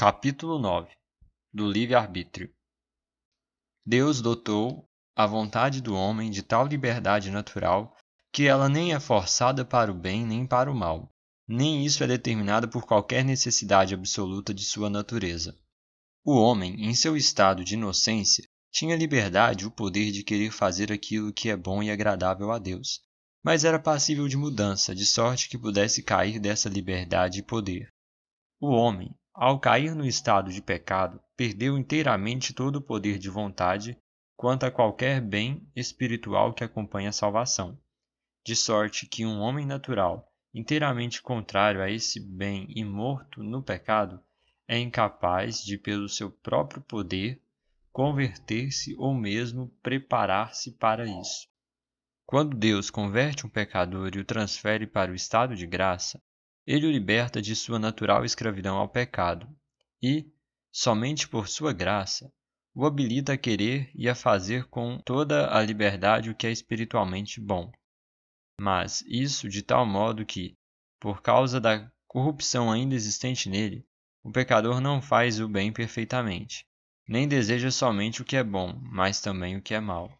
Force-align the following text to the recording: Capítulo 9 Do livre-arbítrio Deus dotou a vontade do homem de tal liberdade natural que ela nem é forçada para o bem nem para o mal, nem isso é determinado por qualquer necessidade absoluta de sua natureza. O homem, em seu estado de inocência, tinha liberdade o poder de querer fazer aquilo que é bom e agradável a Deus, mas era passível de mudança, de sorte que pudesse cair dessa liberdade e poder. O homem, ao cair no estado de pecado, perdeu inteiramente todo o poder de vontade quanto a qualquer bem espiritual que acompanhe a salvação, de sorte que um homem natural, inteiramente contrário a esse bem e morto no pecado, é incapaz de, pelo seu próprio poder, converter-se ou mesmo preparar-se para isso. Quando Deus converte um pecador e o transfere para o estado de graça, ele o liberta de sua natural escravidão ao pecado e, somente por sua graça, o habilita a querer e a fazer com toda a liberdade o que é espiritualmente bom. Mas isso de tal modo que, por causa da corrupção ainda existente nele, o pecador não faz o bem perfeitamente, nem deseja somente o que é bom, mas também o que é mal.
Capítulo 0.00 0.60
9 0.60 0.88
Do 1.52 1.68
livre-arbítrio 1.68 2.54
Deus 3.84 4.20
dotou 4.20 4.88
a 5.16 5.26
vontade 5.26 5.80
do 5.80 5.92
homem 5.96 6.30
de 6.30 6.40
tal 6.40 6.68
liberdade 6.68 7.32
natural 7.32 7.96
que 8.32 8.46
ela 8.46 8.68
nem 8.68 8.94
é 8.94 9.00
forçada 9.00 9.64
para 9.64 9.90
o 9.90 9.94
bem 9.96 10.24
nem 10.24 10.46
para 10.46 10.70
o 10.70 10.74
mal, 10.74 11.12
nem 11.48 11.84
isso 11.84 12.04
é 12.04 12.06
determinado 12.06 12.68
por 12.68 12.86
qualquer 12.86 13.24
necessidade 13.24 13.92
absoluta 13.92 14.54
de 14.54 14.62
sua 14.64 14.88
natureza. 14.88 15.58
O 16.24 16.36
homem, 16.36 16.76
em 16.80 16.94
seu 16.94 17.16
estado 17.16 17.64
de 17.64 17.74
inocência, 17.74 18.48
tinha 18.70 18.94
liberdade 18.94 19.66
o 19.66 19.70
poder 19.72 20.12
de 20.12 20.22
querer 20.22 20.52
fazer 20.52 20.92
aquilo 20.92 21.32
que 21.32 21.50
é 21.50 21.56
bom 21.56 21.82
e 21.82 21.90
agradável 21.90 22.52
a 22.52 22.58
Deus, 22.60 23.00
mas 23.42 23.64
era 23.64 23.80
passível 23.80 24.28
de 24.28 24.36
mudança, 24.36 24.94
de 24.94 25.04
sorte 25.04 25.48
que 25.48 25.58
pudesse 25.58 26.04
cair 26.04 26.38
dessa 26.38 26.68
liberdade 26.68 27.40
e 27.40 27.42
poder. 27.42 27.92
O 28.60 28.68
homem, 28.68 29.12
ao 29.40 29.60
cair 29.60 29.94
no 29.94 30.04
estado 30.04 30.52
de 30.52 30.60
pecado, 30.60 31.20
perdeu 31.36 31.78
inteiramente 31.78 32.52
todo 32.52 32.76
o 32.76 32.82
poder 32.82 33.20
de 33.20 33.30
vontade 33.30 33.96
quanto 34.36 34.66
a 34.66 34.70
qualquer 34.70 35.20
bem 35.20 35.64
espiritual 35.76 36.52
que 36.52 36.64
acompanhe 36.64 37.06
a 37.06 37.12
salvação, 37.12 37.78
de 38.44 38.56
sorte 38.56 39.06
que 39.06 39.24
um 39.24 39.38
homem 39.38 39.64
natural, 39.64 40.28
inteiramente 40.52 41.22
contrário 41.22 41.80
a 41.80 41.88
esse 41.88 42.18
bem 42.18 42.66
e 42.68 42.84
morto 42.84 43.40
no 43.40 43.62
pecado, 43.62 44.20
é 44.66 44.76
incapaz 44.76 45.62
de, 45.62 45.78
pelo 45.78 46.08
seu 46.08 46.32
próprio 46.32 46.82
poder, 46.82 47.40
converter-se 47.92 48.96
ou 48.98 49.14
mesmo 49.14 49.68
preparar-se 49.80 50.72
para 50.72 51.06
isso. 51.06 51.46
Quando 52.26 52.56
Deus 52.56 52.90
converte 52.90 53.46
um 53.46 53.48
pecador 53.48 54.10
e 54.16 54.18
o 54.18 54.24
transfere 54.24 54.84
para 54.84 55.12
o 55.12 55.14
estado 55.14 55.54
de 55.54 55.66
graça, 55.66 56.20
ele 56.70 56.86
o 56.86 56.90
liberta 56.90 57.40
de 57.40 57.56
sua 57.56 57.78
natural 57.78 58.26
escravidão 58.26 58.76
ao 58.76 58.86
pecado 58.86 59.48
e, 60.02 60.30
somente 60.70 61.26
por 61.26 61.48
sua 61.48 61.72
graça, 61.72 62.30
o 62.74 62.84
habilita 62.84 63.32
a 63.32 63.38
querer 63.38 63.90
e 63.94 64.06
a 64.06 64.14
fazer 64.14 64.66
com 64.66 64.98
toda 64.98 65.50
a 65.50 65.62
liberdade 65.62 66.28
o 66.28 66.34
que 66.34 66.46
é 66.46 66.52
espiritualmente 66.52 67.40
bom. 67.40 67.72
Mas 68.60 69.02
isso 69.06 69.48
de 69.48 69.62
tal 69.62 69.86
modo 69.86 70.26
que, 70.26 70.58
por 71.00 71.22
causa 71.22 71.58
da 71.58 71.90
corrupção 72.06 72.70
ainda 72.70 72.94
existente 72.94 73.48
nele, 73.48 73.86
o 74.22 74.30
pecador 74.30 74.78
não 74.78 75.00
faz 75.00 75.40
o 75.40 75.48
bem 75.48 75.72
perfeitamente, 75.72 76.66
nem 77.08 77.26
deseja 77.26 77.70
somente 77.70 78.20
o 78.20 78.26
que 78.26 78.36
é 78.36 78.44
bom, 78.44 78.78
mas 78.82 79.22
também 79.22 79.56
o 79.56 79.62
que 79.62 79.72
é 79.72 79.80
mal. 79.80 80.12